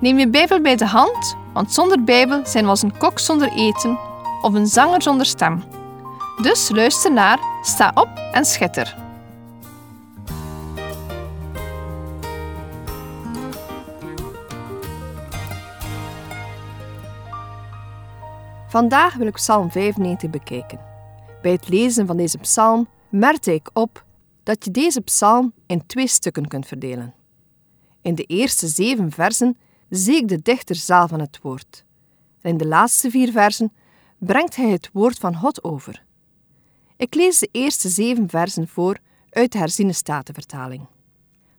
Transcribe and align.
Neem 0.00 0.18
je 0.18 0.28
Bijbel 0.28 0.60
bij 0.60 0.76
de 0.76 0.86
hand, 0.86 1.36
want 1.52 1.72
zonder 1.72 2.04
Bijbel 2.04 2.46
zijn 2.46 2.64
we 2.64 2.70
als 2.70 2.82
een 2.82 2.96
kok 2.96 3.18
zonder 3.18 3.52
eten 3.52 3.98
of 4.42 4.54
een 4.54 4.66
zanger 4.66 5.02
zonder 5.02 5.26
stem. 5.26 5.62
Dus 6.42 6.70
luister 6.70 7.12
naar, 7.12 7.38
sta 7.62 7.90
op 7.94 8.08
en 8.32 8.44
schitter. 8.44 8.96
Vandaag 18.68 19.14
wil 19.14 19.26
ik 19.26 19.34
Psalm 19.34 19.70
95 19.70 20.30
bekijken. 20.30 20.80
Bij 21.42 21.52
het 21.52 21.68
lezen 21.68 22.06
van 22.06 22.16
deze 22.16 22.38
psalm 22.38 22.88
merkte 23.08 23.54
ik 23.54 23.70
op 23.72 24.04
dat 24.42 24.64
je 24.64 24.70
deze 24.70 25.00
psalm 25.00 25.52
in 25.66 25.86
twee 25.86 26.06
stukken 26.06 26.48
kunt 26.48 26.66
verdelen. 26.66 27.14
In 28.02 28.14
de 28.14 28.24
eerste 28.24 28.66
zeven 28.66 29.10
versen 29.10 29.56
zie 29.90 30.16
ik 30.16 30.28
de 30.28 30.42
dichter 30.42 30.76
zaal 30.76 31.08
van 31.08 31.20
het 31.20 31.38
woord. 31.42 31.84
In 32.42 32.56
de 32.56 32.66
laatste 32.66 33.10
vier 33.10 33.32
versen 33.32 33.72
brengt 34.18 34.56
hij 34.56 34.70
het 34.70 34.90
woord 34.92 35.18
van 35.18 35.36
God 35.36 35.64
over. 35.64 36.04
Ik 36.96 37.14
lees 37.14 37.38
de 37.38 37.48
eerste 37.52 37.88
zeven 37.88 38.28
versen 38.28 38.68
voor 38.68 38.98
uit 39.30 39.52
de 39.52 39.58
herziene 39.58 39.92
statenvertaling. 39.92 40.86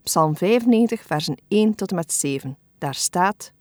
Psalm 0.04 0.38
95, 0.38 1.02
versen 1.02 1.38
1 1.48 1.76
tot 1.76 1.90
en 1.90 1.96
met 1.96 2.14
7. 2.14 2.58
Daar 2.78 2.96
staat: 2.96 3.52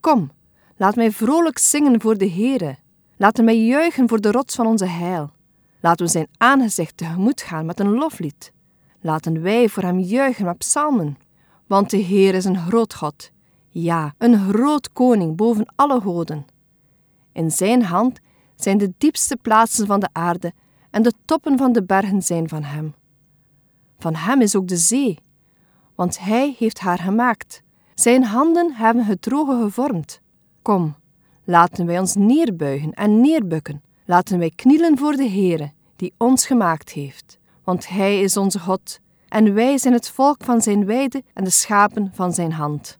Kom, 0.00 0.30
laat 0.76 0.96
mij 0.96 1.10
vrolijk 1.10 1.58
zingen 1.58 2.00
voor 2.00 2.18
de 2.18 2.30
Heere. 2.30 2.76
Laten 3.16 3.44
wij 3.44 3.64
juichen 3.64 4.08
voor 4.08 4.20
de 4.20 4.30
rots 4.30 4.54
van 4.54 4.66
onze 4.66 4.86
heil. 4.86 5.30
Laten 5.80 6.06
we 6.06 6.12
zijn 6.12 6.28
aangezicht 6.36 6.96
tegemoet 6.96 7.42
gaan 7.42 7.66
met 7.66 7.80
een 7.80 7.92
loflied. 7.92 8.52
Laten 9.00 9.42
wij 9.42 9.68
voor 9.68 9.82
hem 9.82 9.98
juichen 9.98 10.44
met 10.44 10.58
psalmen. 10.58 11.18
Want 11.66 11.90
de 11.90 11.96
Heer 11.96 12.34
is 12.34 12.44
een 12.44 12.58
groot 12.58 12.94
God, 12.94 13.31
ja, 13.72 14.14
een 14.18 14.38
groot 14.38 14.92
koning 14.92 15.36
boven 15.36 15.72
alle 15.76 16.00
goden. 16.00 16.46
In 17.32 17.50
zijn 17.50 17.82
hand 17.82 18.20
zijn 18.54 18.78
de 18.78 18.92
diepste 18.98 19.36
plaatsen 19.36 19.86
van 19.86 20.00
de 20.00 20.08
aarde 20.12 20.52
en 20.90 21.02
de 21.02 21.12
toppen 21.24 21.58
van 21.58 21.72
de 21.72 21.84
bergen 21.84 22.22
zijn 22.22 22.48
van 22.48 22.62
hem. 22.62 22.94
Van 23.98 24.14
hem 24.14 24.40
is 24.40 24.56
ook 24.56 24.68
de 24.68 24.76
zee, 24.76 25.18
want 25.94 26.18
hij 26.18 26.54
heeft 26.58 26.80
haar 26.80 26.98
gemaakt. 26.98 27.62
Zijn 27.94 28.24
handen 28.24 28.72
hebben 28.74 29.04
het 29.04 29.22
droge 29.22 29.62
gevormd. 29.62 30.20
Kom, 30.62 30.94
laten 31.44 31.86
wij 31.86 31.98
ons 31.98 32.14
neerbuigen 32.14 32.92
en 32.92 33.20
neerbukken. 33.20 33.82
Laten 34.04 34.38
wij 34.38 34.50
knielen 34.50 34.98
voor 34.98 35.12
de 35.12 35.28
Heere, 35.28 35.72
die 35.96 36.14
ons 36.16 36.46
gemaakt 36.46 36.90
heeft. 36.90 37.38
Want 37.64 37.88
hij 37.88 38.20
is 38.20 38.36
onze 38.36 38.58
God, 38.58 39.00
en 39.28 39.54
wij 39.54 39.78
zijn 39.78 39.94
het 39.94 40.10
volk 40.10 40.44
van 40.44 40.60
zijn 40.60 40.84
weide 40.84 41.22
en 41.32 41.44
de 41.44 41.50
schapen 41.50 42.10
van 42.14 42.32
zijn 42.32 42.52
hand. 42.52 42.98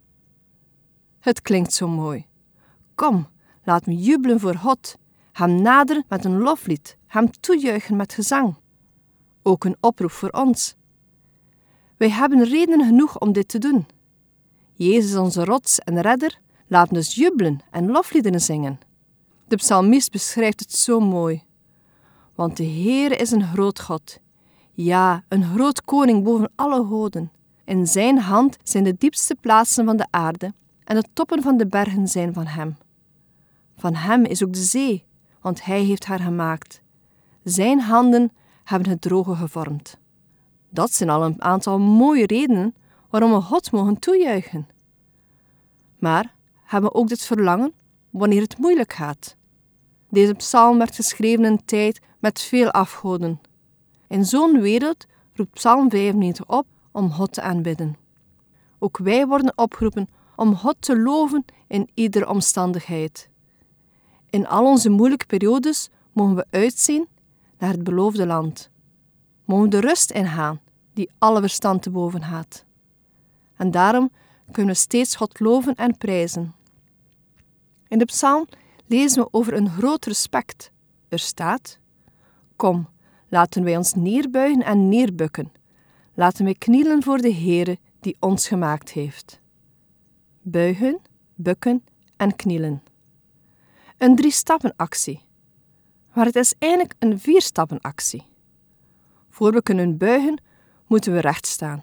Het 1.23 1.42
klinkt 1.42 1.73
zo 1.73 1.89
mooi. 1.89 2.27
Kom, 2.94 3.28
laat 3.65 3.87
me 3.87 3.97
jubelen 3.97 4.41
voor 4.41 4.55
God, 4.55 4.97
hem 5.33 5.62
naderen 5.62 6.05
met 6.09 6.25
een 6.25 6.38
loflied, 6.38 6.97
hem 7.06 7.31
toejuichen 7.31 7.97
met 7.97 8.12
gezang. 8.12 8.55
Ook 9.43 9.65
een 9.65 9.77
oproep 9.81 10.11
voor 10.11 10.28
ons. 10.28 10.75
Wij 11.97 12.11
hebben 12.11 12.44
redenen 12.44 12.87
genoeg 12.87 13.19
om 13.19 13.32
dit 13.32 13.49
te 13.49 13.59
doen. 13.59 13.87
Jezus 14.72 15.16
onze 15.16 15.44
rots 15.44 15.78
en 15.78 16.00
redder, 16.00 16.38
laat 16.66 16.94
dus 16.94 17.15
jubelen 17.15 17.61
en 17.71 17.91
lofliederen 17.91 18.41
zingen. 18.41 18.81
De 19.49 19.56
psalmist 19.56 20.11
beschrijft 20.11 20.61
het 20.61 20.72
zo 20.72 21.00
mooi. 21.00 21.43
Want 22.34 22.56
de 22.56 22.65
Heer 22.65 23.21
is 23.21 23.31
een 23.31 23.47
groot 23.47 23.81
God, 23.81 24.19
ja, 24.72 25.25
een 25.28 25.44
groot 25.44 25.82
koning 25.84 26.25
boven 26.25 26.53
alle 26.55 26.84
goden. 26.87 27.32
In 27.65 27.87
zijn 27.87 28.19
hand 28.19 28.56
zijn 28.62 28.84
de 28.84 28.94
diepste 28.99 29.37
plaatsen 29.41 29.84
van 29.84 29.97
de 29.97 30.06
aarde 30.11 30.53
en 30.84 30.97
de 30.97 31.04
toppen 31.12 31.43
van 31.43 31.56
de 31.56 31.66
bergen 31.66 32.09
zijn 32.09 32.32
van 32.32 32.47
hem. 32.47 32.76
Van 33.76 33.94
hem 33.94 34.25
is 34.25 34.44
ook 34.44 34.53
de 34.53 34.62
zee, 34.62 35.04
want 35.41 35.65
hij 35.65 35.82
heeft 35.82 36.04
haar 36.04 36.20
gemaakt. 36.20 36.82
Zijn 37.43 37.81
handen 37.81 38.32
hebben 38.65 38.88
het 38.88 39.00
droge 39.00 39.34
gevormd. 39.34 39.98
Dat 40.69 40.93
zijn 40.93 41.10
al 41.10 41.25
een 41.25 41.43
aantal 41.43 41.78
mooie 41.78 42.26
redenen 42.26 42.75
waarom 43.10 43.32
we 43.32 43.41
God 43.41 43.72
mogen 43.72 43.98
toejuichen. 43.98 44.69
Maar 45.98 46.34
hebben 46.65 46.91
we 46.91 46.97
ook 46.97 47.09
dit 47.09 47.22
verlangen 47.22 47.72
wanneer 48.10 48.41
het 48.41 48.59
moeilijk 48.59 48.93
gaat? 48.93 49.37
Deze 50.10 50.34
psalm 50.34 50.78
werd 50.78 50.94
geschreven 50.94 51.44
in 51.44 51.50
een 51.50 51.64
tijd 51.64 52.00
met 52.19 52.41
veel 52.41 52.70
afgoden. 52.70 53.41
In 54.09 54.25
zo'n 54.25 54.60
wereld 54.60 55.06
roept 55.34 55.50
Psalm 55.50 55.91
95 55.91 56.47
op 56.47 56.66
om 56.91 57.12
God 57.12 57.32
te 57.32 57.43
aanbidden. 57.43 57.97
Ook 58.78 58.99
wij 58.99 59.26
worden 59.26 59.59
opgeroepen 59.59 60.09
om 60.37 60.56
God 60.56 60.76
te 60.78 60.98
loven 60.98 61.44
in 61.66 61.91
iedere 61.94 62.28
omstandigheid. 62.28 63.28
In 64.31 64.47
al 64.47 64.65
onze 64.65 64.91
moeilijke 64.91 65.26
periodes 65.26 65.91
mogen 66.12 66.34
we 66.34 66.47
uitzien 66.50 67.09
naar 67.59 67.70
het 67.70 67.84
beloofde 67.84 68.26
land. 68.26 68.70
Mogen 69.44 69.70
de 69.70 69.81
rust 69.81 70.10
ingaan 70.10 70.60
die 70.93 71.10
alle 71.19 71.41
verstand 71.41 71.82
te 71.82 71.91
boven 71.91 72.22
gaat. 72.22 72.65
En 73.56 73.70
daarom 73.70 74.10
kunnen 74.50 74.72
we 74.72 74.81
steeds 74.81 75.16
God 75.16 75.41
loven 75.41 75.75
en 75.75 75.98
prijzen. 75.98 76.54
In 77.88 77.99
de 77.99 78.04
psalm 78.04 78.47
lezen 78.87 79.22
we 79.22 79.28
over 79.31 79.54
een 79.54 79.70
groot 79.70 80.04
respect. 80.04 80.70
Er 81.09 81.19
staat: 81.19 81.78
Kom, 82.56 82.88
laten 83.28 83.64
wij 83.64 83.76
ons 83.76 83.94
neerbuigen 83.94 84.62
en 84.62 84.88
neerbukken. 84.88 85.53
Laten 86.14 86.44
wij 86.44 86.54
knielen 86.54 87.03
voor 87.03 87.19
de 87.19 87.34
Heere 87.34 87.78
die 88.00 88.16
ons 88.20 88.49
gemaakt 88.49 88.91
heeft. 88.91 89.41
Buigen, 90.44 91.00
bukken 91.34 91.84
en 92.16 92.36
knielen. 92.36 92.82
Een 93.98 94.16
drie-stappen-actie. 94.16 95.22
Maar 96.14 96.25
het 96.25 96.36
is 96.36 96.54
eigenlijk 96.58 96.94
een 96.98 97.19
vier-stappen-actie. 97.19 98.26
Voor 99.31 99.52
we 99.52 99.62
kunnen 99.62 99.97
buigen, 99.97 100.42
moeten 100.86 101.12
we 101.12 101.20
recht 101.20 101.47
staan. 101.47 101.82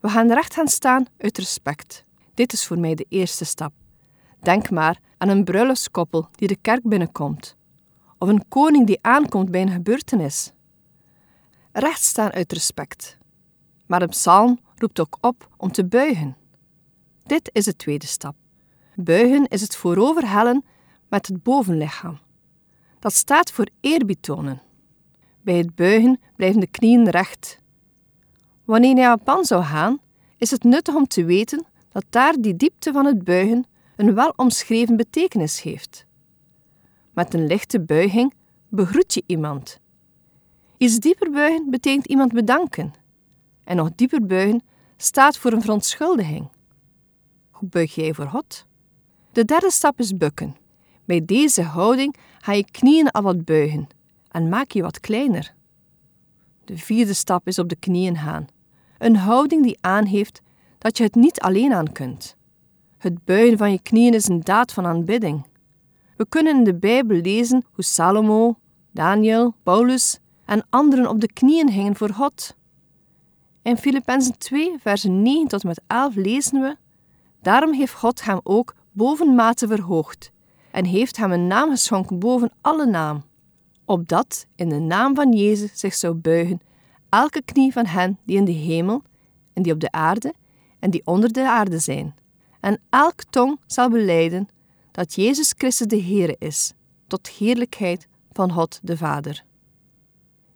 We 0.00 0.08
gaan 0.08 0.32
recht 0.32 0.54
gaan 0.54 0.68
staan 0.68 1.06
uit 1.18 1.38
respect. 1.38 2.04
Dit 2.34 2.52
is 2.52 2.66
voor 2.66 2.78
mij 2.78 2.94
de 2.94 3.06
eerste 3.08 3.44
stap. 3.44 3.72
Denk 4.40 4.70
maar 4.70 5.00
aan 5.18 5.28
een 5.28 5.44
bruiloftskoppel 5.44 6.28
die 6.30 6.48
de 6.48 6.56
kerk 6.56 6.82
binnenkomt, 6.82 7.56
of 8.18 8.28
een 8.28 8.48
koning 8.48 8.86
die 8.86 8.98
aankomt 9.02 9.50
bij 9.50 9.62
een 9.62 9.70
gebeurtenis. 9.70 10.52
Recht 11.72 12.02
staan 12.02 12.30
uit 12.30 12.52
respect. 12.52 13.18
Maar 13.86 14.02
een 14.02 14.08
psalm 14.08 14.58
roept 14.74 15.00
ook 15.00 15.18
op 15.20 15.48
om 15.56 15.72
te 15.72 15.84
buigen. 15.84 16.38
Dit 17.30 17.50
is 17.52 17.64
de 17.64 17.76
tweede 17.76 18.06
stap. 18.06 18.34
Buigen 18.94 19.48
is 19.48 19.60
het 19.60 19.76
vooroverhellen 19.76 20.64
met 21.08 21.26
het 21.26 21.42
bovenlichaam. 21.42 22.18
Dat 22.98 23.12
staat 23.12 23.52
voor 23.52 23.68
eerbied 23.80 24.22
tonen. 24.22 24.62
Bij 25.42 25.56
het 25.56 25.74
buigen 25.74 26.20
blijven 26.36 26.60
de 26.60 26.66
knieën 26.66 27.08
recht. 27.08 27.58
Wanneer 28.64 28.88
je 28.88 28.94
naar 28.94 29.04
Japan 29.04 29.44
zou 29.44 29.64
gaan, 29.64 29.98
is 30.36 30.50
het 30.50 30.62
nuttig 30.62 30.94
om 30.94 31.06
te 31.06 31.24
weten 31.24 31.66
dat 31.88 32.04
daar 32.08 32.34
die 32.40 32.56
diepte 32.56 32.92
van 32.92 33.06
het 33.06 33.24
buigen 33.24 33.64
een 33.96 34.14
wel 34.14 34.32
omschreven 34.36 34.96
betekenis 34.96 35.62
heeft. 35.62 36.06
Met 37.12 37.34
een 37.34 37.46
lichte 37.46 37.80
buiging 37.80 38.34
begroet 38.68 39.14
je 39.14 39.22
iemand. 39.26 39.80
Iets 40.76 40.98
dieper 40.98 41.30
buigen 41.30 41.70
betekent 41.70 42.06
iemand 42.06 42.32
bedanken. 42.32 42.92
En 43.64 43.76
nog 43.76 43.90
dieper 43.94 44.26
buigen 44.26 44.62
staat 44.96 45.38
voor 45.38 45.52
een 45.52 45.62
verontschuldiging. 45.62 46.48
Buig 47.60 47.94
jij 47.94 48.14
voor 48.14 48.26
God? 48.26 48.66
De 49.32 49.44
derde 49.44 49.70
stap 49.70 49.98
is 49.98 50.16
bukken. 50.16 50.56
Bij 51.04 51.24
deze 51.24 51.62
houding 51.62 52.16
ga 52.38 52.52
je 52.52 52.70
knieën 52.70 53.10
al 53.10 53.22
wat 53.22 53.44
buigen 53.44 53.88
en 54.28 54.48
maak 54.48 54.70
je 54.70 54.82
wat 54.82 55.00
kleiner. 55.00 55.54
De 56.64 56.78
vierde 56.78 57.14
stap 57.14 57.46
is 57.46 57.58
op 57.58 57.68
de 57.68 57.76
knieën 57.76 58.16
gaan. 58.16 58.46
Een 58.98 59.16
houding 59.16 59.62
die 59.62 59.78
aangeeft 59.80 60.40
dat 60.78 60.96
je 60.96 61.04
het 61.04 61.14
niet 61.14 61.40
alleen 61.40 61.72
aan 61.72 61.92
kunt. 61.92 62.36
Het 62.98 63.24
buigen 63.24 63.58
van 63.58 63.72
je 63.72 63.82
knieën 63.82 64.14
is 64.14 64.28
een 64.28 64.40
daad 64.40 64.72
van 64.72 64.86
aanbidding. 64.86 65.46
We 66.16 66.26
kunnen 66.28 66.56
in 66.56 66.64
de 66.64 66.74
Bijbel 66.74 67.16
lezen 67.16 67.64
hoe 67.72 67.84
Salomo, 67.84 68.58
Daniel, 68.90 69.54
Paulus 69.62 70.18
en 70.44 70.66
anderen 70.70 71.08
op 71.08 71.20
de 71.20 71.32
knieën 71.32 71.70
gingen 71.70 71.96
voor 71.96 72.10
God. 72.10 72.56
In 73.62 73.76
Filippenzen 73.76 74.38
2, 74.38 74.76
versen 74.78 75.22
9 75.22 75.48
tot 75.48 75.64
met 75.64 75.80
11 75.86 76.14
lezen 76.14 76.60
we: 76.60 76.76
Daarom 77.42 77.72
heeft 77.72 77.94
God 77.94 78.24
hem 78.24 78.40
ook 78.42 78.74
bovenmate 78.92 79.66
verhoogd 79.66 80.30
en 80.70 80.84
heeft 80.84 81.16
hem 81.16 81.32
een 81.32 81.46
naam 81.46 81.70
geschonken 81.70 82.18
boven 82.18 82.52
alle 82.60 82.86
naam, 82.86 83.24
opdat 83.84 84.46
in 84.54 84.68
de 84.68 84.78
naam 84.78 85.14
van 85.14 85.32
Jezus 85.32 85.80
zich 85.80 85.94
zou 85.94 86.14
buigen 86.14 86.60
elke 87.08 87.42
knie 87.44 87.72
van 87.72 87.86
hen 87.86 88.18
die 88.24 88.36
in 88.36 88.44
de 88.44 88.52
hemel 88.52 89.02
en 89.52 89.62
die 89.62 89.72
op 89.72 89.80
de 89.80 89.92
aarde 89.92 90.34
en 90.78 90.90
die 90.90 91.02
onder 91.04 91.32
de 91.32 91.48
aarde 91.48 91.78
zijn, 91.78 92.14
en 92.60 92.80
elk 92.90 93.22
tong 93.30 93.60
zal 93.66 93.90
beleiden 93.90 94.48
dat 94.90 95.14
Jezus 95.14 95.54
Christus 95.56 95.86
de 95.86 96.02
Heere 96.02 96.36
is, 96.38 96.72
tot 97.06 97.28
heerlijkheid 97.28 98.08
van 98.32 98.52
God 98.52 98.78
de 98.82 98.96
Vader. 98.96 99.44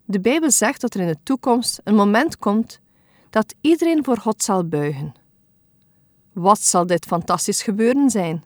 De 0.04 0.20
Bijbel 0.20 0.50
zegt 0.50 0.80
dat 0.80 0.94
er 0.94 1.00
in 1.00 1.06
de 1.06 1.18
toekomst 1.22 1.80
een 1.84 1.94
moment 1.94 2.36
komt 2.36 2.80
dat 3.30 3.54
iedereen 3.60 4.04
voor 4.04 4.18
God 4.18 4.42
zal 4.42 4.68
buigen. 4.68 5.14
Wat 6.34 6.60
zal 6.60 6.86
dit 6.86 7.04
fantastisch 7.06 7.62
gebeuren 7.62 8.10
zijn? 8.10 8.44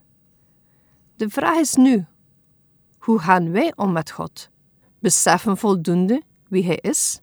De 1.16 1.28
vraag 1.28 1.56
is 1.56 1.74
nu: 1.74 2.06
hoe 2.98 3.18
gaan 3.18 3.50
wij 3.50 3.72
om 3.76 3.92
met 3.92 4.10
God? 4.10 4.50
Beseffen 4.98 5.56
voldoende 5.56 6.22
wie 6.48 6.64
Hij 6.64 6.78
is? 6.80 7.20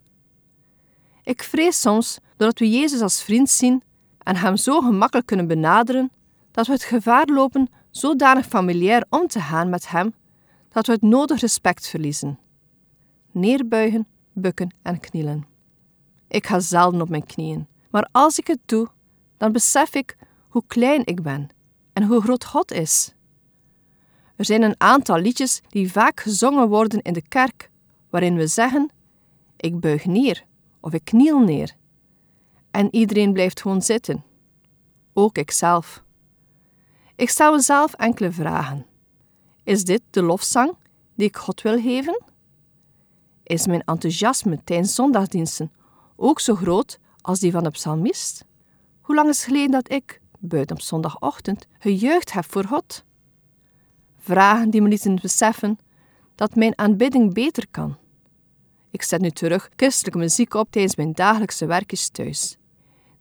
Ik 1.23 1.43
vrees 1.43 1.81
soms 1.81 2.19
doordat 2.37 2.59
we 2.59 2.69
Jezus 2.69 3.01
als 3.01 3.23
vriend 3.23 3.49
zien 3.49 3.83
en 4.17 4.35
Hem 4.35 4.57
zo 4.57 4.79
gemakkelijk 4.79 5.27
kunnen 5.27 5.47
benaderen, 5.47 6.11
dat 6.51 6.67
we 6.67 6.73
het 6.73 6.83
gevaar 6.83 7.25
lopen 7.25 7.69
zodanig 7.89 8.45
familiair 8.45 9.05
om 9.09 9.27
te 9.27 9.39
gaan 9.39 9.69
met 9.69 9.89
Hem 9.89 10.13
dat 10.69 10.87
we 10.87 10.93
het 10.93 11.01
nodig 11.01 11.39
respect 11.39 11.87
verliezen. 11.87 12.39
Neerbuigen, 13.31 14.07
bukken 14.33 14.75
en 14.81 14.99
knielen. 14.99 15.45
Ik 16.27 16.47
ga 16.47 16.59
zelden 16.59 17.01
op 17.01 17.09
mijn 17.09 17.25
knieën, 17.25 17.67
maar 17.89 18.07
als 18.11 18.39
ik 18.39 18.47
het 18.47 18.59
doe, 18.65 18.87
dan 19.37 19.51
besef 19.51 19.95
ik 19.95 20.17
hoe 20.55 20.63
klein 20.67 21.05
ik 21.05 21.21
ben 21.21 21.49
en 21.93 22.03
hoe 22.03 22.21
groot 22.21 22.45
God 22.45 22.71
is. 22.71 23.13
Er 24.35 24.45
zijn 24.45 24.61
een 24.61 24.75
aantal 24.77 25.17
liedjes 25.17 25.61
die 25.69 25.91
vaak 25.91 26.19
gezongen 26.19 26.69
worden 26.69 27.01
in 27.01 27.13
de 27.13 27.27
kerk, 27.27 27.69
waarin 28.09 28.35
we 28.35 28.47
zeggen: 28.47 28.91
Ik 29.57 29.79
buig 29.79 30.05
neer 30.05 30.43
of 30.79 30.93
ik 30.93 31.03
kniel 31.03 31.39
neer. 31.39 31.75
En 32.71 32.95
iedereen 32.95 33.33
blijft 33.33 33.61
gewoon 33.61 33.81
zitten. 33.81 34.23
Ook 35.13 35.37
ikzelf. 35.37 36.03
Ik 37.15 37.29
stel 37.29 37.51
mezelf 37.51 37.93
enkele 37.93 38.31
vragen. 38.31 38.85
Is 39.63 39.83
dit 39.83 40.01
de 40.09 40.21
lofzang 40.21 40.75
die 41.15 41.27
ik 41.27 41.37
God 41.37 41.61
wil 41.61 41.81
geven? 41.81 42.23
Is 43.43 43.67
mijn 43.67 43.83
enthousiasme 43.83 44.63
tijdens 44.63 44.95
zondagdiensten 44.95 45.71
ook 46.15 46.39
zo 46.39 46.55
groot 46.55 46.99
als 47.21 47.39
die 47.39 47.51
van 47.51 47.63
de 47.63 47.71
psalmist? 47.71 48.45
Hoe 49.01 49.15
lang 49.15 49.29
is 49.29 49.37
het 49.37 49.45
geleden 49.45 49.71
dat 49.71 49.91
ik, 49.91 50.23
buiten 50.47 50.75
op 50.75 50.81
zondagochtend, 50.81 51.67
gejuicht 51.79 52.31
heb 52.31 52.51
voor 52.51 52.65
God? 52.65 53.03
Vragen 54.17 54.69
die 54.69 54.81
me 54.81 54.89
lieten 54.89 55.19
beseffen 55.21 55.79
dat 56.35 56.55
mijn 56.55 56.77
aanbidding 56.77 57.33
beter 57.33 57.67
kan. 57.71 57.97
Ik 58.91 59.01
zet 59.01 59.21
nu 59.21 59.29
terug 59.29 59.69
christelijke 59.75 60.17
muziek 60.17 60.53
op 60.53 60.71
tijdens 60.71 60.95
mijn 60.95 61.13
dagelijkse 61.13 61.65
werkjes 61.65 62.09
thuis. 62.09 62.57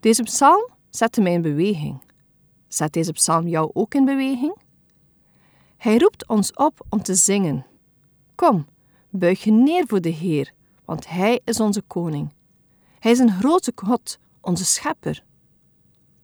Deze 0.00 0.22
psalm 0.22 0.70
zette 0.90 1.20
mij 1.20 1.32
in 1.32 1.42
beweging. 1.42 2.02
Zet 2.68 2.92
deze 2.92 3.12
psalm 3.12 3.48
jou 3.48 3.70
ook 3.72 3.94
in 3.94 4.04
beweging? 4.04 4.56
Hij 5.76 5.98
roept 5.98 6.28
ons 6.28 6.52
op 6.52 6.86
om 6.88 7.02
te 7.02 7.14
zingen. 7.14 7.66
Kom, 8.34 8.66
buig 9.10 9.44
je 9.44 9.50
neer 9.50 9.84
voor 9.86 10.00
de 10.00 10.08
Heer, 10.08 10.52
want 10.84 11.08
Hij 11.08 11.40
is 11.44 11.60
onze 11.60 11.82
koning. 11.82 12.32
Hij 12.98 13.12
is 13.12 13.18
een 13.18 13.32
grote 13.32 13.72
God, 13.74 14.18
onze 14.40 14.64
schepper. 14.64 15.24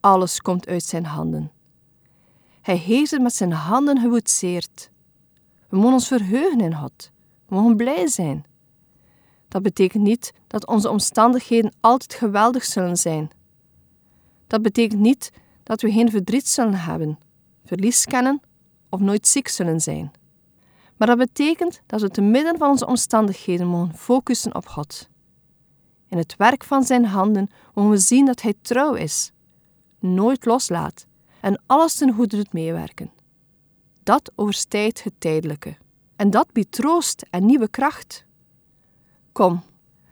Alles 0.00 0.40
komt 0.40 0.66
uit 0.66 0.82
zijn 0.82 1.04
handen. 1.04 1.52
Hij 2.60 2.76
heeft 2.76 3.10
het 3.10 3.22
met 3.22 3.34
zijn 3.34 3.52
handen 3.52 4.00
geboetseerd. 4.00 4.90
We 5.68 5.76
mogen 5.76 5.92
ons 5.92 6.08
verheugen 6.08 6.60
in 6.60 6.74
God. 6.74 7.10
We 7.46 7.54
mogen 7.54 7.76
blij 7.76 8.08
zijn. 8.08 8.44
Dat 9.48 9.62
betekent 9.62 10.02
niet 10.02 10.32
dat 10.46 10.66
onze 10.66 10.90
omstandigheden 10.90 11.72
altijd 11.80 12.14
geweldig 12.14 12.64
zullen 12.64 12.96
zijn. 12.96 13.30
Dat 14.46 14.62
betekent 14.62 15.00
niet 15.00 15.32
dat 15.62 15.80
we 15.80 15.92
geen 15.92 16.10
verdriet 16.10 16.48
zullen 16.48 16.74
hebben, 16.74 17.18
verlies 17.64 18.04
kennen 18.04 18.40
of 18.88 19.00
nooit 19.00 19.28
ziek 19.28 19.48
zullen 19.48 19.80
zijn. 19.80 20.12
Maar 20.96 21.08
dat 21.08 21.18
betekent 21.18 21.82
dat 21.86 22.00
we 22.00 22.08
te 22.08 22.20
midden 22.20 22.58
van 22.58 22.68
onze 22.68 22.86
omstandigheden 22.86 23.66
mogen 23.66 23.96
focussen 23.96 24.54
op 24.54 24.66
God. 24.66 25.08
In 26.08 26.18
het 26.18 26.36
werk 26.36 26.64
van 26.64 26.82
Zijn 26.82 27.04
handen 27.04 27.50
mogen 27.74 27.90
we 27.90 27.98
zien 27.98 28.26
dat 28.26 28.42
Hij 28.42 28.54
trouw 28.62 28.94
is, 28.94 29.32
nooit 30.00 30.44
loslaat 30.44 31.06
en 31.40 31.62
alles 31.66 31.94
ten 31.94 32.12
goede 32.12 32.36
doet 32.36 32.52
meewerken. 32.52 33.10
Dat 34.02 34.32
overstijgt 34.34 35.04
het 35.04 35.14
tijdelijke 35.18 35.76
en 36.16 36.30
dat 36.30 36.52
biedt 36.52 36.72
troost 36.72 37.26
en 37.30 37.46
nieuwe 37.46 37.68
kracht. 37.68 38.24
Kom, 39.32 39.62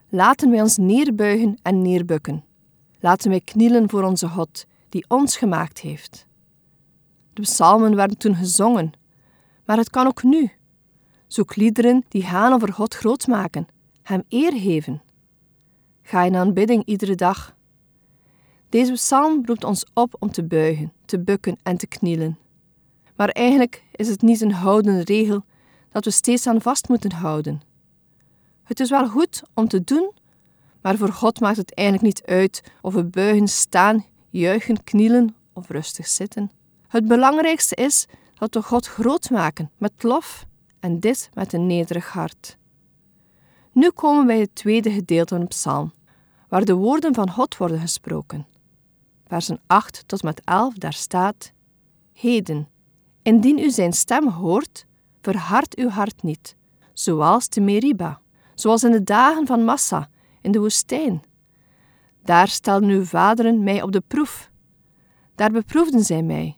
laten 0.08 0.50
wij 0.50 0.60
ons 0.60 0.76
neerbuigen 0.76 1.58
en 1.62 1.82
neerbukken. 1.82 2.44
Laten 3.00 3.30
wij 3.30 3.40
knielen 3.40 3.90
voor 3.90 4.02
onze 4.02 4.28
God, 4.28 4.66
die 4.88 5.04
ons 5.08 5.36
gemaakt 5.36 5.78
heeft. 5.78 6.26
De 7.32 7.42
psalmen 7.42 7.96
werden 7.96 8.18
toen 8.18 8.34
gezongen, 8.34 8.92
maar 9.64 9.76
het 9.76 9.90
kan 9.90 10.06
ook 10.06 10.22
nu. 10.22 10.50
Zoek 11.26 11.56
liederen 11.56 12.04
die 12.08 12.22
gaan 12.22 12.52
over 12.52 12.72
God 12.72 12.94
groot 12.94 13.26
maken, 13.26 13.66
Hem 14.02 14.22
eer 14.28 14.52
geven. 14.52 15.02
Ga 16.02 16.22
in 16.22 16.36
aanbidding 16.36 16.84
iedere 16.84 17.14
dag. 17.14 17.56
Deze 18.68 18.92
psalm 18.92 19.42
roept 19.46 19.64
ons 19.64 19.84
op 19.94 20.16
om 20.18 20.30
te 20.30 20.44
buigen, 20.44 20.92
te 21.04 21.18
bukken 21.18 21.58
en 21.62 21.76
te 21.76 21.86
knielen. 21.86 22.38
Maar 23.16 23.28
eigenlijk 23.28 23.82
is 23.92 24.08
het 24.08 24.22
niet 24.22 24.40
een 24.40 24.52
houdende 24.52 25.04
regel 25.04 25.44
dat 25.90 26.04
we 26.04 26.10
steeds 26.10 26.46
aan 26.46 26.60
vast 26.60 26.88
moeten 26.88 27.12
houden. 27.12 27.60
Het 28.64 28.80
is 28.80 28.90
wel 28.90 29.08
goed 29.08 29.42
om 29.54 29.68
te 29.68 29.84
doen, 29.84 30.12
maar 30.82 30.96
voor 30.96 31.12
God 31.12 31.40
maakt 31.40 31.56
het 31.56 31.74
eigenlijk 31.74 32.06
niet 32.06 32.26
uit 32.26 32.72
of 32.80 32.94
we 32.94 33.04
buigen, 33.04 33.48
staan, 33.48 34.04
juichen, 34.30 34.84
knielen 34.84 35.34
of 35.52 35.68
rustig 35.68 36.06
zitten. 36.06 36.50
Het 36.88 37.06
belangrijkste 37.06 37.74
is 37.74 38.06
dat 38.34 38.54
we 38.54 38.62
God 38.62 38.86
groot 38.86 39.30
maken 39.30 39.70
met 39.78 40.02
lof 40.02 40.46
en 40.80 41.00
dit 41.00 41.30
met 41.34 41.52
een 41.52 41.66
nederig 41.66 42.08
hart. 42.08 42.56
Nu 43.72 43.90
komen 43.90 44.20
we 44.20 44.26
bij 44.26 44.40
het 44.40 44.54
tweede 44.54 44.90
gedeelte 44.90 45.36
van 45.36 45.46
psalm, 45.46 45.92
waar 46.48 46.64
de 46.64 46.74
woorden 46.74 47.14
van 47.14 47.30
God 47.30 47.56
worden 47.56 47.80
gesproken. 47.80 48.46
Versen 49.28 49.60
8 49.66 50.04
tot 50.06 50.22
met 50.22 50.40
11, 50.44 50.74
daar 50.74 50.92
staat: 50.92 51.52
Heden, 52.12 52.68
indien 53.22 53.58
u 53.58 53.70
zijn 53.70 53.92
stem 53.92 54.28
hoort, 54.28 54.86
verhard 55.20 55.76
uw 55.76 55.88
hart 55.88 56.22
niet, 56.22 56.56
zoals 56.92 57.48
de 57.48 57.60
Meriba, 57.60 58.20
zoals 58.54 58.84
in 58.84 58.90
de 58.90 59.04
dagen 59.04 59.46
van 59.46 59.64
Massa 59.64 60.08
in 60.40 60.52
de 60.52 60.58
woestijn. 60.58 61.22
Daar 62.22 62.48
stelden 62.48 62.88
uw 62.88 63.04
vaderen 63.04 63.62
mij 63.62 63.82
op 63.82 63.92
de 63.92 64.02
proef. 64.06 64.50
Daar 65.34 65.50
beproefden 65.50 66.04
zij 66.04 66.22
mij, 66.22 66.56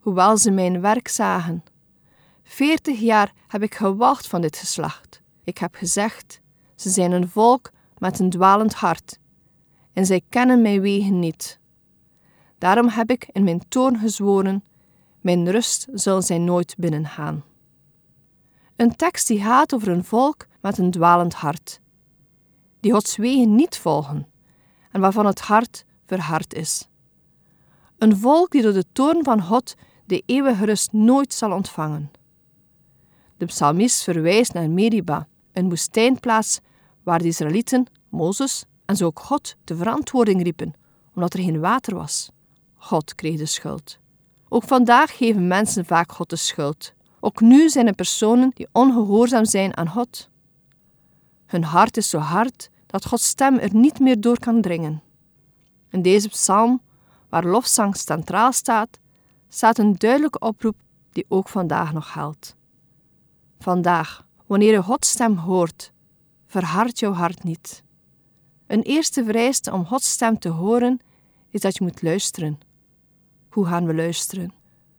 hoewel 0.00 0.38
ze 0.38 0.50
mijn 0.50 0.80
werk 0.80 1.08
zagen. 1.08 1.64
Veertig 2.42 3.00
jaar 3.00 3.32
heb 3.48 3.62
ik 3.62 3.74
gewacht 3.74 4.26
van 4.26 4.40
dit 4.40 4.56
geslacht. 4.56 5.22
Ik 5.44 5.58
heb 5.58 5.74
gezegd: 5.74 6.40
ze 6.74 6.90
zijn 6.90 7.12
een 7.12 7.28
volk 7.28 7.70
met 7.98 8.18
een 8.18 8.30
dwalend 8.30 8.74
hart, 8.74 9.18
en 9.92 10.06
zij 10.06 10.22
kennen 10.28 10.62
mijn 10.62 10.80
wegen 10.80 11.18
niet. 11.18 11.62
Daarom 12.64 12.88
heb 12.88 13.10
ik 13.10 13.28
in 13.32 13.44
mijn 13.44 13.68
toorn 13.68 13.98
gezworen: 13.98 14.64
mijn 15.20 15.50
rust 15.50 15.86
zal 15.92 16.22
zij 16.22 16.38
nooit 16.38 16.74
binnengaan. 16.78 17.44
Een 18.76 18.96
tekst 18.96 19.26
die 19.26 19.40
gaat 19.40 19.74
over 19.74 19.88
een 19.88 20.04
volk 20.04 20.46
met 20.60 20.78
een 20.78 20.90
dwalend 20.90 21.34
hart, 21.34 21.80
die 22.80 22.92
Gods 22.92 23.16
wegen 23.16 23.54
niet 23.54 23.78
volgen 23.78 24.26
en 24.90 25.00
waarvan 25.00 25.26
het 25.26 25.40
hart 25.40 25.84
verhard 26.06 26.54
is. 26.54 26.88
Een 27.98 28.16
volk 28.16 28.50
die 28.50 28.62
door 28.62 28.72
de 28.72 28.84
toorn 28.92 29.24
van 29.24 29.42
God 29.42 29.74
de 30.06 30.22
eeuwige 30.26 30.64
rust 30.64 30.92
nooit 30.92 31.34
zal 31.34 31.52
ontvangen. 31.52 32.10
De 33.36 33.46
psalmist 33.46 34.02
verwijst 34.02 34.52
naar 34.52 34.70
Meriba, 34.70 35.26
een 35.52 35.68
woestijnplaats 35.68 36.60
waar 37.02 37.18
de 37.18 37.26
Israëlieten, 37.26 37.86
Mozes 38.08 38.64
en 38.84 38.96
zo 38.96 39.06
ook 39.06 39.20
God 39.20 39.56
de 39.64 39.76
verantwoording 39.76 40.42
riepen, 40.42 40.74
omdat 41.14 41.34
er 41.34 41.40
geen 41.42 41.60
water 41.60 41.94
was. 41.94 42.32
God 42.84 43.14
kreeg 43.14 43.38
de 43.38 43.46
schuld. 43.46 43.98
Ook 44.48 44.62
vandaag 44.62 45.16
geven 45.16 45.46
mensen 45.46 45.84
vaak 45.84 46.12
God 46.12 46.30
de 46.30 46.36
schuld. 46.36 46.92
Ook 47.20 47.40
nu 47.40 47.68
zijn 47.68 47.86
er 47.86 47.94
personen 47.94 48.50
die 48.54 48.68
ongehoorzaam 48.72 49.44
zijn 49.44 49.76
aan 49.76 49.88
God. 49.88 50.30
Hun 51.46 51.64
hart 51.64 51.96
is 51.96 52.08
zo 52.08 52.18
hard 52.18 52.70
dat 52.86 53.06
Gods 53.06 53.26
stem 53.26 53.58
er 53.58 53.74
niet 53.74 53.98
meer 53.98 54.20
door 54.20 54.38
kan 54.38 54.60
dringen. 54.60 55.02
In 55.90 56.02
deze 56.02 56.28
psalm, 56.28 56.82
waar 57.28 57.44
lofzang 57.44 57.96
centraal 57.96 58.52
staat, 58.52 58.98
staat 59.48 59.78
een 59.78 59.94
duidelijke 59.96 60.38
oproep 60.38 60.76
die 61.12 61.24
ook 61.28 61.48
vandaag 61.48 61.92
nog 61.92 62.12
geldt. 62.12 62.56
Vandaag, 63.58 64.26
wanneer 64.46 64.72
je 64.72 64.82
Gods 64.82 65.10
stem 65.10 65.36
hoort, 65.36 65.92
verhard 66.46 66.98
jouw 66.98 67.12
hart 67.12 67.42
niet. 67.42 67.82
Een 68.66 68.82
eerste 68.82 69.24
vereiste 69.24 69.72
om 69.72 69.86
Gods 69.86 70.10
stem 70.10 70.38
te 70.38 70.48
horen 70.48 71.00
is 71.50 71.60
dat 71.60 71.76
je 71.76 71.84
moet 71.84 72.02
luisteren. 72.02 72.72
Hoe 73.54 73.66
gaan 73.66 73.86
we 73.86 73.94
luisteren? 73.94 74.52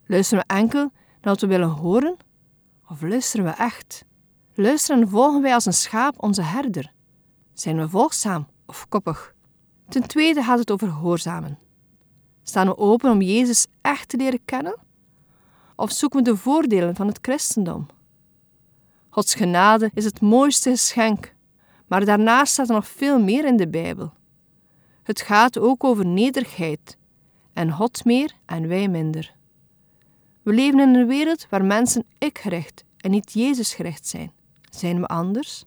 Luisteren 0.06 0.44
we 0.46 0.54
enkel 0.54 0.80
naar 0.80 1.34
wat 1.34 1.40
we 1.40 1.46
willen 1.46 1.68
horen? 1.68 2.16
Of 2.88 3.02
luisteren 3.02 3.44
we 3.44 3.50
echt? 3.50 4.04
Luisteren 4.54 5.02
en 5.02 5.08
volgen 5.08 5.42
wij 5.42 5.54
als 5.54 5.66
een 5.66 5.72
schaap 5.72 6.22
onze 6.22 6.42
herder? 6.42 6.92
Zijn 7.52 7.76
we 7.76 7.88
volgzaam 7.88 8.48
of 8.66 8.88
koppig? 8.88 9.34
Ten 9.88 10.06
tweede 10.06 10.42
gaat 10.42 10.58
het 10.58 10.70
over 10.70 10.88
gehoorzamen. 10.88 11.58
Staan 12.42 12.66
we 12.66 12.76
open 12.76 13.10
om 13.10 13.22
Jezus 13.22 13.66
echt 13.80 14.08
te 14.08 14.16
leren 14.16 14.44
kennen? 14.44 14.78
Of 15.74 15.92
zoeken 15.92 16.18
we 16.18 16.30
de 16.30 16.36
voordelen 16.36 16.94
van 16.94 17.06
het 17.06 17.18
christendom? 17.22 17.86
Gods 19.08 19.34
genade 19.34 19.90
is 19.94 20.04
het 20.04 20.20
mooiste 20.20 20.70
geschenk, 20.70 21.34
maar 21.86 22.04
daarnaast 22.04 22.52
staat 22.52 22.68
er 22.68 22.74
nog 22.74 22.88
veel 22.88 23.20
meer 23.20 23.44
in 23.44 23.56
de 23.56 23.68
Bijbel. 23.68 24.12
Het 25.02 25.20
gaat 25.20 25.58
ook 25.58 25.84
over 25.84 26.06
nederigheid 26.06 26.95
en 27.56 27.72
God 27.72 28.04
meer 28.04 28.32
en 28.46 28.68
wij 28.68 28.88
minder. 28.88 29.34
We 30.42 30.52
leven 30.52 30.80
in 30.80 30.94
een 30.94 31.06
wereld 31.06 31.46
waar 31.50 31.64
mensen 31.64 32.04
ik-gericht 32.18 32.84
en 32.96 33.10
niet 33.10 33.32
Jezus-gericht 33.32 34.06
zijn. 34.06 34.32
Zijn 34.70 35.00
we 35.00 35.06
anders? 35.06 35.64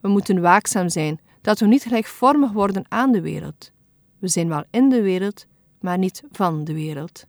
We 0.00 0.08
moeten 0.08 0.40
waakzaam 0.40 0.88
zijn 0.88 1.20
dat 1.40 1.58
we 1.58 1.66
niet 1.66 1.82
gelijkvormig 1.82 2.52
worden 2.52 2.84
aan 2.88 3.12
de 3.12 3.20
wereld. 3.20 3.72
We 4.18 4.28
zijn 4.28 4.48
wel 4.48 4.64
in 4.70 4.88
de 4.88 5.02
wereld, 5.02 5.46
maar 5.80 5.98
niet 5.98 6.22
van 6.32 6.64
de 6.64 6.72
wereld. 6.72 7.24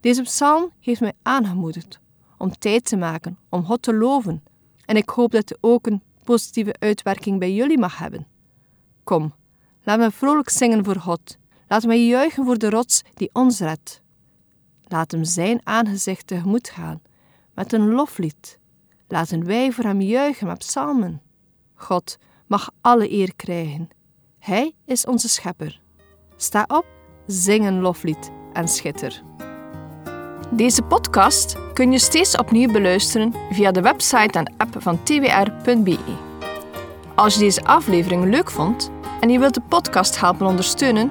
Deze 0.00 0.22
psalm 0.22 0.70
heeft 0.80 1.00
mij 1.00 1.12
aangemoedigd 1.22 2.00
om 2.38 2.58
tijd 2.58 2.84
te 2.84 2.96
maken 2.96 3.38
om 3.48 3.64
God 3.64 3.82
te 3.82 3.94
loven 3.94 4.42
en 4.84 4.96
ik 4.96 5.08
hoop 5.08 5.30
dat 5.30 5.48
het 5.48 5.58
ook 5.60 5.86
een 5.86 6.02
positieve 6.24 6.74
uitwerking 6.78 7.38
bij 7.38 7.54
jullie 7.54 7.78
mag 7.78 7.98
hebben. 7.98 8.26
Kom, 9.04 9.34
laten 9.82 10.06
we 10.06 10.12
vrolijk 10.12 10.50
zingen 10.50 10.84
voor 10.84 10.96
God. 10.96 11.38
Laten 11.68 11.88
we 11.88 12.06
juichen 12.06 12.44
voor 12.44 12.58
de 12.58 12.70
rots 12.70 13.02
die 13.14 13.30
ons 13.32 13.58
redt. 13.58 14.02
Laat 14.82 15.10
hem 15.10 15.24
zijn 15.24 15.60
aangezicht 15.62 16.26
tegemoet 16.26 16.68
gaan 16.68 17.02
met 17.54 17.72
een 17.72 17.88
loflied. 17.88 18.58
Laten 19.08 19.44
wij 19.44 19.72
voor 19.72 19.84
hem 19.84 20.00
juichen 20.00 20.46
met 20.46 20.58
psalmen. 20.58 21.22
God 21.74 22.18
mag 22.46 22.70
alle 22.80 23.12
eer 23.12 23.34
krijgen. 23.36 23.88
Hij 24.38 24.74
is 24.84 25.06
onze 25.06 25.28
schepper. 25.28 25.80
Sta 26.36 26.64
op, 26.68 26.86
zing 27.26 27.66
een 27.66 27.80
loflied 27.80 28.30
en 28.52 28.68
schitter. 28.68 29.22
Deze 30.50 30.82
podcast 30.82 31.56
kun 31.72 31.92
je 31.92 31.98
steeds 31.98 32.36
opnieuw 32.36 32.72
beluisteren 32.72 33.34
via 33.50 33.70
de 33.70 33.80
website 33.80 34.38
en 34.38 34.54
app 34.56 34.76
van 34.78 35.02
twr.be. 35.02 35.98
Als 37.14 37.34
je 37.34 37.40
deze 37.40 37.64
aflevering 37.64 38.24
leuk 38.24 38.50
vond 38.50 38.90
en 39.20 39.28
je 39.28 39.38
wilt 39.38 39.54
de 39.54 39.60
podcast 39.60 40.20
helpen 40.20 40.46
ondersteunen, 40.46 41.10